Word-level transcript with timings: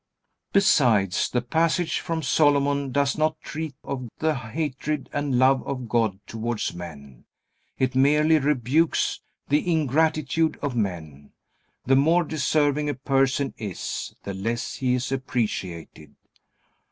Besides, 0.51 1.29
the 1.29 1.43
passage 1.43 1.99
from 1.99 2.23
Solomon 2.23 2.91
does 2.91 3.19
not 3.19 3.39
treat 3.39 3.75
of 3.83 4.09
the 4.17 4.33
hatred 4.33 5.09
and 5.13 5.37
love 5.37 5.61
of 5.67 5.87
God 5.87 6.19
towards 6.25 6.73
men. 6.73 7.25
It 7.77 7.93
merely 7.93 8.39
rebukes 8.39 9.21
the 9.49 9.71
ingratitude 9.71 10.57
of 10.59 10.75
men. 10.75 11.33
The 11.85 11.95
more 11.95 12.23
deserving 12.23 12.89
a 12.89 12.95
person 12.95 13.53
is, 13.59 14.15
the 14.23 14.33
less 14.33 14.73
he 14.73 14.95
is 14.95 15.11
appreciated. 15.11 16.15